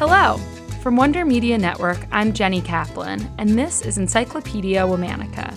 Hello! 0.00 0.38
From 0.80 0.96
Wonder 0.96 1.26
Media 1.26 1.58
Network, 1.58 2.06
I'm 2.10 2.32
Jenny 2.32 2.62
Kaplan, 2.62 3.30
and 3.36 3.50
this 3.50 3.82
is 3.82 3.98
Encyclopedia 3.98 4.80
Womannica. 4.80 5.54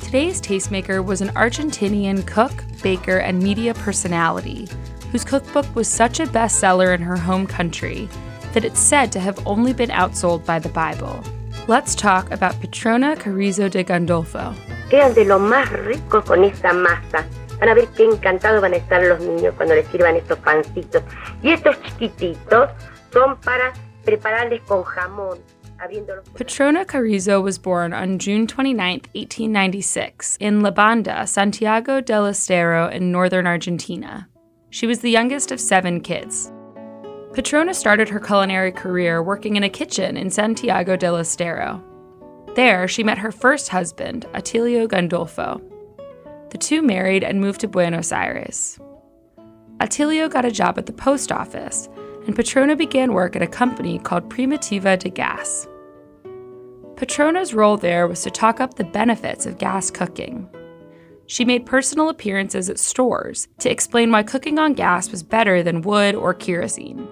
Today's 0.00 0.40
tastemaker 0.40 1.04
was 1.04 1.20
an 1.20 1.28
Argentinian 1.34 2.26
cook, 2.26 2.64
baker, 2.82 3.18
and 3.18 3.42
media 3.42 3.74
personality 3.74 4.66
whose 5.12 5.22
cookbook 5.22 5.66
was 5.76 5.86
such 5.86 6.18
a 6.18 6.24
bestseller 6.24 6.94
in 6.94 7.02
her 7.02 7.18
home 7.18 7.46
country 7.46 8.08
that 8.54 8.64
it's 8.64 8.80
said 8.80 9.12
to 9.12 9.20
have 9.20 9.46
only 9.46 9.74
been 9.74 9.90
outsold 9.90 10.46
by 10.46 10.58
the 10.58 10.70
Bible. 10.70 11.22
Let's 11.66 11.94
talk 11.94 12.30
about 12.30 12.58
Petrona 12.62 13.16
Carrizo 13.16 13.70
de 13.70 13.84
Gandulfo. 13.84 14.54
Lo 15.26 15.38
más 15.38 15.68
rico 15.84 16.22
con 16.22 16.40
masa. 16.40 17.26
Van 17.60 17.68
a 17.68 17.74
ver 17.74 17.86
qué 17.88 18.04
encantados 18.04 18.62
van 18.62 18.72
a 18.72 18.76
estar 18.76 19.02
los 19.06 19.20
niños 19.20 19.52
cuando 19.56 19.74
les 19.74 19.86
sirvan 19.88 20.16
estos 20.16 20.38
pancitos. 20.38 21.02
Y 21.42 21.50
estos 21.50 21.76
chiquititos 21.82 22.70
son 23.12 23.36
para 23.36 23.72
prepararles 24.04 24.60
con 24.66 24.84
jamón. 24.84 25.38
Petrona 26.34 26.84
Carrizo 26.84 27.40
was 27.40 27.56
born 27.56 27.92
on 27.92 28.18
June 28.18 28.48
29, 28.48 29.02
1896, 29.14 30.36
in 30.40 30.60
La 30.60 30.72
Banda, 30.72 31.24
Santiago 31.24 32.00
del 32.00 32.26
Estero 32.26 32.88
in 32.88 33.12
northern 33.12 33.46
Argentina. 33.46 34.28
She 34.70 34.88
was 34.88 34.98
the 34.98 35.10
youngest 35.10 35.52
of 35.52 35.60
seven 35.60 36.00
kids. 36.00 36.50
Petrona 37.32 37.74
started 37.74 38.08
her 38.08 38.18
culinary 38.18 38.72
career 38.72 39.22
working 39.22 39.54
in 39.54 39.62
a 39.62 39.68
kitchen 39.68 40.16
in 40.16 40.30
Santiago 40.30 40.96
del 40.96 41.16
Estero. 41.16 41.82
There, 42.56 42.88
she 42.88 43.04
met 43.04 43.18
her 43.18 43.30
first 43.30 43.68
husband, 43.68 44.26
Atilio 44.34 44.88
Gandulfo. 44.88 45.62
The 46.50 46.58
two 46.58 46.82
married 46.82 47.22
and 47.22 47.40
moved 47.40 47.60
to 47.60 47.68
Buenos 47.68 48.10
Aires. 48.10 48.80
Atilio 49.80 50.28
got 50.28 50.44
a 50.44 50.50
job 50.50 50.76
at 50.76 50.86
the 50.86 50.92
post 50.92 51.30
office 51.30 51.88
and 52.28 52.36
Petrona 52.36 52.76
began 52.76 53.14
work 53.14 53.34
at 53.36 53.42
a 53.42 53.46
company 53.46 53.98
called 53.98 54.28
Primitiva 54.28 54.98
de 54.98 55.08
Gas. 55.08 55.66
Petrona's 56.94 57.54
role 57.54 57.78
there 57.78 58.06
was 58.06 58.20
to 58.20 58.30
talk 58.30 58.60
up 58.60 58.74
the 58.74 58.84
benefits 58.84 59.46
of 59.46 59.56
gas 59.56 59.90
cooking. 59.90 60.46
She 61.26 61.46
made 61.46 61.64
personal 61.64 62.10
appearances 62.10 62.68
at 62.68 62.78
stores 62.78 63.48
to 63.60 63.70
explain 63.70 64.12
why 64.12 64.24
cooking 64.24 64.58
on 64.58 64.74
gas 64.74 65.10
was 65.10 65.22
better 65.22 65.62
than 65.62 65.80
wood 65.80 66.14
or 66.14 66.34
kerosene. 66.34 67.08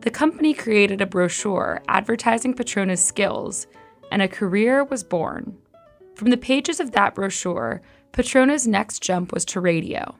The 0.00 0.10
company 0.10 0.54
created 0.54 1.02
a 1.02 1.06
brochure 1.06 1.82
advertising 1.88 2.54
Petrona's 2.54 3.04
skills, 3.04 3.66
and 4.10 4.22
a 4.22 4.28
career 4.28 4.84
was 4.84 5.04
born. 5.04 5.58
From 6.14 6.30
the 6.30 6.38
pages 6.38 6.80
of 6.80 6.92
that 6.92 7.14
brochure, 7.14 7.82
Petrona's 8.12 8.66
next 8.66 9.02
jump 9.02 9.34
was 9.34 9.44
to 9.46 9.60
radio. 9.60 10.16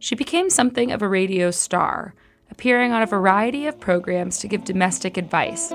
She 0.00 0.16
became 0.16 0.50
something 0.50 0.90
of 0.90 1.00
a 1.00 1.08
radio 1.08 1.52
star, 1.52 2.14
appearing 2.50 2.92
on 2.92 3.02
a 3.02 3.06
variety 3.06 3.66
of 3.66 3.80
programs 3.80 4.38
to 4.38 4.48
give 4.48 4.64
domestic 4.64 5.16
advice. 5.16 5.72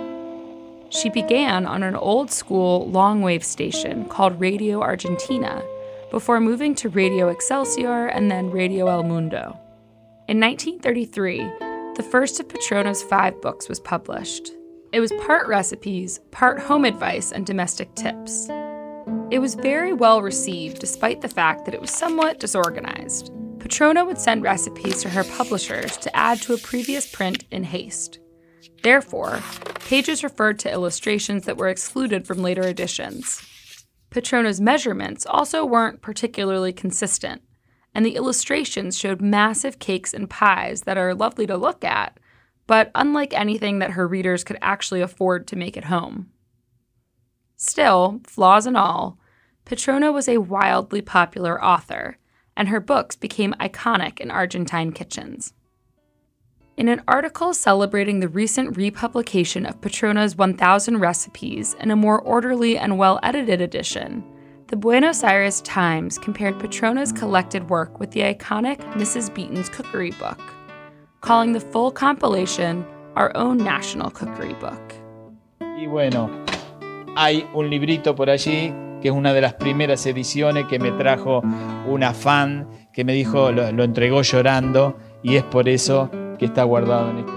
She 0.89 1.09
began 1.09 1.65
on 1.65 1.83
an 1.83 1.95
old 1.95 2.31
school 2.31 2.89
long 2.89 3.21
wave 3.21 3.43
station 3.43 4.05
called 4.05 4.39
Radio 4.39 4.81
Argentina 4.81 5.63
before 6.11 6.39
moving 6.39 6.75
to 6.75 6.89
Radio 6.89 7.29
Excelsior 7.29 8.07
and 8.07 8.31
then 8.31 8.51
Radio 8.51 8.87
El 8.87 9.03
Mundo. 9.03 9.59
In 10.27 10.39
1933, 10.39 11.39
the 11.95 12.07
first 12.09 12.39
of 12.39 12.47
Petrona's 12.47 13.03
five 13.03 13.41
books 13.41 13.67
was 13.67 13.79
published. 13.79 14.51
It 14.91 14.99
was 14.99 15.11
part 15.25 15.47
recipes, 15.47 16.19
part 16.31 16.59
home 16.59 16.85
advice, 16.85 17.31
and 17.31 17.45
domestic 17.45 17.93
tips. 17.95 18.47
It 19.29 19.39
was 19.39 19.55
very 19.55 19.91
well 19.91 20.21
received 20.21 20.79
despite 20.79 21.21
the 21.21 21.27
fact 21.27 21.65
that 21.65 21.73
it 21.73 21.81
was 21.81 21.91
somewhat 21.91 22.39
disorganized. 22.39 23.31
Petrona 23.65 24.05
would 24.05 24.19
send 24.19 24.43
recipes 24.43 25.01
to 25.01 25.09
her 25.09 25.23
publishers 25.23 25.97
to 25.97 26.15
add 26.15 26.39
to 26.39 26.53
a 26.53 26.57
previous 26.59 27.11
print 27.11 27.45
in 27.49 27.63
haste. 27.63 28.19
Therefore, 28.83 29.41
pages 29.87 30.23
referred 30.23 30.59
to 30.59 30.71
illustrations 30.71 31.45
that 31.45 31.57
were 31.57 31.69
excluded 31.69 32.27
from 32.27 32.43
later 32.43 32.61
editions. 32.61 33.41
Petrona's 34.11 34.61
measurements 34.61 35.25
also 35.25 35.65
weren't 35.65 36.03
particularly 36.03 36.73
consistent, 36.73 37.41
and 37.95 38.05
the 38.05 38.15
illustrations 38.15 38.99
showed 38.99 39.19
massive 39.19 39.79
cakes 39.79 40.13
and 40.13 40.29
pies 40.29 40.81
that 40.81 40.99
are 40.99 41.15
lovely 41.15 41.47
to 41.47 41.57
look 41.57 41.83
at, 41.83 42.19
but 42.67 42.91
unlike 42.93 43.33
anything 43.33 43.79
that 43.79 43.91
her 43.91 44.07
readers 44.07 44.43
could 44.43 44.59
actually 44.61 45.01
afford 45.01 45.47
to 45.47 45.55
make 45.55 45.75
at 45.75 45.85
home. 45.85 46.29
Still, 47.55 48.21
flaws 48.27 48.67
and 48.67 48.77
all, 48.77 49.17
Petrona 49.65 50.11
was 50.11 50.29
a 50.29 50.37
wildly 50.37 51.01
popular 51.01 51.59
author 51.63 52.19
and 52.55 52.69
her 52.69 52.79
books 52.79 53.15
became 53.15 53.53
iconic 53.59 54.19
in 54.19 54.31
Argentine 54.31 54.91
kitchens. 54.91 55.53
In 56.77 56.89
an 56.89 57.01
article 57.07 57.53
celebrating 57.53 58.19
the 58.19 58.27
recent 58.27 58.75
republication 58.75 59.65
of 59.65 59.79
Petrona's 59.79 60.35
1000 60.35 60.97
recipes 60.97 61.73
in 61.79 61.89
a 61.89 61.95
more 61.95 62.19
orderly 62.19 62.77
and 62.77 62.97
well 62.97 63.17
edited 63.23 63.61
edition, 63.61 64.23
the 64.67 64.75
Buenos 64.75 65.23
Aires 65.23 65.61
Times 65.61 66.17
compared 66.17 66.59
Petrona's 66.59 67.13
collected 67.13 67.69
work 67.69 67.99
with 67.99 68.11
the 68.11 68.21
iconic 68.21 68.77
Mrs. 68.93 69.33
Beeton's 69.33 69.69
cookery 69.69 70.11
book, 70.11 70.41
calling 71.21 71.53
the 71.53 71.61
full 71.61 71.91
compilation 71.91 72.85
our 73.15 73.31
own 73.37 73.57
national 73.57 74.09
cookery 74.09 74.53
book. 74.55 74.95
Y 75.61 75.85
bueno, 75.87 76.29
hay 77.15 77.47
un 77.53 77.69
librito 77.69 78.15
por 78.15 78.29
allí 78.29 78.73
que 79.05 79.09
es 79.09 79.15
una 79.15 79.33
de 79.33 79.41
las 79.41 79.53
primeras 79.53 80.03
ediciones 80.07 80.65
que 80.65 80.79
me 80.79 80.91
trajo 80.93 81.43
una 81.87 82.11
fan 82.11 82.67
que 82.91 83.05
me 83.05 83.13
dijo, 83.13 83.51
lo, 83.51 83.71
lo 83.71 83.83
entregó 83.83 84.23
llorando 84.23 84.97
y 85.21 85.35
es 85.35 85.43
por 85.43 85.69
eso 85.69 86.09
que 86.39 86.45
está 86.45 86.63
guardado 86.63 87.11
en 87.11 87.19
este 87.19 87.31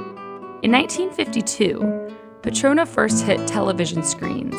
In 0.63 0.71
1952, 0.71 1.85
Petrona 2.41 2.87
first 2.87 3.27
hit 3.27 3.47
television 3.47 4.03
screens, 4.03 4.57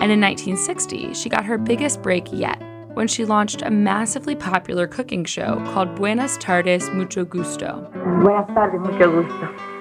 and 0.00 0.10
in 0.10 0.22
1960, 0.22 1.12
she 1.12 1.28
got 1.28 1.44
her 1.44 1.58
biggest 1.58 2.00
break 2.00 2.32
yet 2.32 2.58
when 2.94 3.06
she 3.06 3.26
launched 3.26 3.60
a 3.60 3.70
massively 3.70 4.34
popular 4.34 4.86
cooking 4.86 5.26
show 5.26 5.62
called 5.74 5.94
Buenas 5.96 6.38
Tardes, 6.38 6.88
Mucho 6.94 7.26
Gusto. 7.26 7.86
Buenas 8.22 8.48
tardes, 8.54 8.80
mucho 8.80 9.10
gusto. 9.10 9.77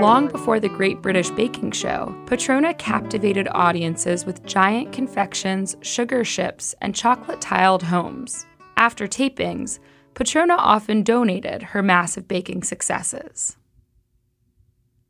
Long 0.00 0.28
before 0.28 0.58
the 0.58 0.68
Great 0.68 1.00
British 1.00 1.30
Baking 1.30 1.70
Show, 1.70 2.12
Petrona 2.26 2.76
captivated 2.76 3.46
audiences 3.52 4.26
with 4.26 4.44
giant 4.44 4.92
confections, 4.92 5.76
sugar 5.82 6.24
ships, 6.24 6.74
and 6.80 6.94
chocolate 6.94 7.40
tiled 7.40 7.84
homes. 7.84 8.46
After 8.76 9.06
tapings, 9.06 9.78
Petrona 10.14 10.56
often 10.58 11.04
donated 11.04 11.62
her 11.62 11.82
massive 11.82 12.26
baking 12.26 12.64
successes. 12.64 13.56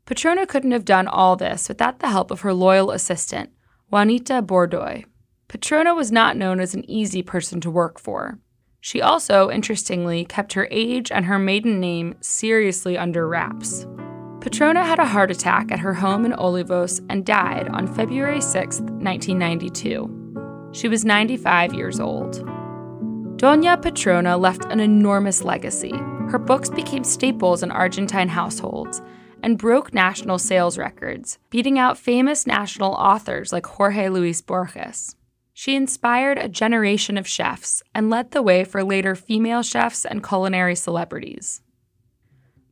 Petrona 0.05 0.47
couldn't 0.47 0.73
have 0.73 0.84
done 0.84 1.09
all 1.09 1.37
this 1.37 1.69
without 1.69 2.00
the 2.00 2.11
help 2.11 2.31
of 2.31 2.43
her 2.43 2.53
loyal 2.53 2.91
assistant, 2.91 3.50
Juanita 3.91 4.43
Bordoy. 4.43 5.05
Petrona 5.49 5.94
was 5.94 6.12
not 6.12 6.37
known 6.37 6.61
as 6.61 6.75
an 6.75 6.88
easy 6.91 7.23
person 7.23 7.61
to 7.62 7.71
work 7.71 7.99
for. 7.99 8.38
She 8.86 9.02
also, 9.02 9.50
interestingly, 9.50 10.24
kept 10.24 10.52
her 10.52 10.69
age 10.70 11.10
and 11.10 11.24
her 11.24 11.41
maiden 11.41 11.80
name 11.80 12.14
seriously 12.20 12.97
under 12.97 13.26
wraps. 13.26 13.84
Petrona 14.38 14.84
had 14.84 15.00
a 15.00 15.04
heart 15.04 15.28
attack 15.32 15.72
at 15.72 15.80
her 15.80 15.94
home 15.94 16.24
in 16.24 16.30
Olivos 16.30 17.04
and 17.10 17.26
died 17.26 17.66
on 17.70 17.92
February 17.92 18.41
6, 18.41 18.82
1992. 18.82 20.70
She 20.70 20.86
was 20.86 21.04
95 21.04 21.75
years 21.75 21.98
old. 21.98 22.36
Doña 23.41 23.82
Petrona 23.82 24.38
left 24.38 24.66
an 24.66 24.78
enormous 24.78 25.42
legacy. 25.42 25.96
Her 26.30 26.38
books 26.38 26.70
became 26.70 27.02
staples 27.02 27.64
in 27.64 27.72
Argentine 27.72 28.28
households 28.28 29.02
and 29.42 29.58
broke 29.58 29.94
national 29.94 30.38
sales 30.38 30.78
records, 30.78 31.41
beating 31.50 31.76
out 31.76 31.98
famous 31.98 32.46
national 32.46 32.92
authors 32.92 33.52
like 33.52 33.66
Jorge 33.66 34.10
Luis 34.10 34.41
Borges. 34.42 35.16
She 35.59 35.75
inspired 35.75 36.37
a 36.37 36.50
generation 36.50 37.17
of 37.17 37.27
chefs 37.27 37.83
and 37.94 38.11
led 38.11 38.33
the 38.33 38.43
way 38.43 38.62
for 38.62 38.84
later 38.84 39.15
female 39.15 39.62
chefs 39.62 40.05
and 40.05 40.22
culinary 40.22 40.75
celebrities. 40.75 41.62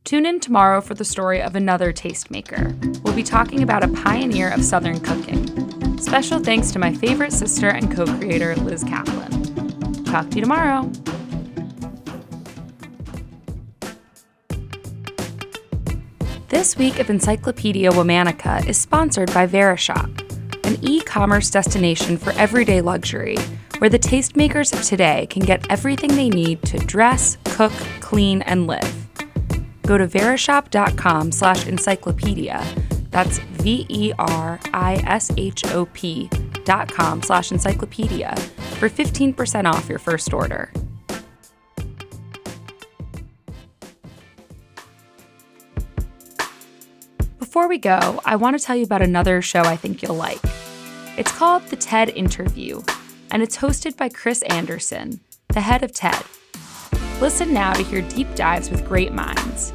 Tune 0.03 0.23
in 0.23 0.39
tomorrow 0.39 0.81
for 0.81 0.93
the 0.93 1.03
story 1.03 1.41
of 1.41 1.55
another 1.55 1.91
tastemaker. 1.91 2.75
We'll 3.03 3.15
be 3.15 3.23
talking 3.23 3.63
about 3.63 3.83
a 3.83 3.87
pioneer 3.87 4.51
of 4.51 4.63
Southern 4.63 4.99
cooking. 4.99 5.97
Special 5.97 6.37
thanks 6.37 6.69
to 6.73 6.77
my 6.77 6.93
favorite 6.93 7.33
sister 7.33 7.69
and 7.69 7.91
co 7.91 8.05
creator, 8.05 8.55
Liz 8.57 8.83
Kaplan. 8.83 10.03
Talk 10.03 10.29
to 10.29 10.35
you 10.35 10.41
tomorrow. 10.43 10.83
This 16.49 16.77
week 16.77 16.99
of 16.99 17.09
Encyclopedia 17.09 17.89
Womannica 17.89 18.63
is 18.67 18.79
sponsored 18.79 19.33
by 19.33 19.47
Verishop 19.47 20.24
an 20.65 20.77
e 20.81 21.01
commerce 21.01 21.49
destination 21.49 22.17
for 22.17 22.31
everyday 22.33 22.81
luxury, 22.81 23.37
where 23.77 23.89
the 23.89 23.99
tastemakers 23.99 24.73
of 24.73 24.83
today 24.83 25.27
can 25.29 25.43
get 25.43 25.69
everything 25.69 26.15
they 26.15 26.29
need 26.29 26.61
to 26.63 26.77
dress, 26.79 27.37
cook, 27.45 27.73
clean, 27.99 28.41
and 28.43 28.67
live. 28.67 29.07
Go 29.83 29.97
to 29.97 30.07
verishop.com 30.07 31.31
slash 31.31 31.67
encyclopedia. 31.67 32.65
That's 33.11 33.37
V 33.37 33.85
E 33.87 34.13
R 34.17 34.59
I 34.73 34.95
S 35.05 35.31
H 35.37 35.65
O 35.67 35.85
P 35.93 36.29
dot 36.65 36.91
com 36.91 37.21
slash 37.21 37.51
encyclopedia 37.51 38.35
for 38.79 38.89
15% 38.89 39.71
off 39.71 39.87
your 39.87 39.99
first 39.99 40.33
order. 40.33 40.71
Before 47.55 47.69
we 47.69 47.77
go, 47.77 48.19
I 48.25 48.35
want 48.35 48.59
to 48.59 48.65
tell 48.65 48.75
you 48.75 48.83
about 48.83 49.01
another 49.01 49.41
show 49.41 49.61
I 49.61 49.77
think 49.77 50.03
you'll 50.03 50.15
like. 50.15 50.41
It's 51.17 51.31
called 51.31 51.63
The 51.67 51.77
TED 51.77 52.09
Interview, 52.09 52.81
and 53.31 53.41
it's 53.41 53.55
hosted 53.55 53.95
by 53.95 54.09
Chris 54.09 54.41
Anderson, 54.41 55.21
the 55.47 55.61
head 55.61 55.81
of 55.81 55.93
TED. 55.93 56.21
Listen 57.21 57.53
now 57.53 57.71
to 57.71 57.81
hear 57.81 58.01
deep 58.01 58.27
dives 58.35 58.69
with 58.69 58.85
great 58.85 59.13
minds. 59.13 59.71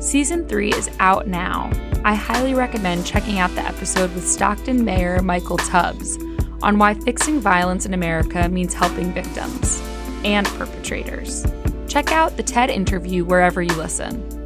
Season 0.00 0.48
3 0.48 0.72
is 0.72 0.88
out 1.00 1.26
now. 1.26 1.70
I 2.02 2.14
highly 2.14 2.54
recommend 2.54 3.04
checking 3.04 3.40
out 3.40 3.54
the 3.54 3.60
episode 3.60 4.14
with 4.14 4.26
Stockton 4.26 4.82
Mayor 4.82 5.20
Michael 5.20 5.58
Tubbs 5.58 6.16
on 6.62 6.78
why 6.78 6.94
fixing 6.94 7.40
violence 7.40 7.84
in 7.84 7.92
America 7.92 8.48
means 8.48 8.72
helping 8.72 9.12
victims 9.12 9.82
and 10.24 10.46
perpetrators. 10.46 11.46
Check 11.88 12.10
out 12.10 12.38
the 12.38 12.42
TED 12.42 12.70
interview 12.70 13.26
wherever 13.26 13.60
you 13.60 13.74
listen. 13.74 14.37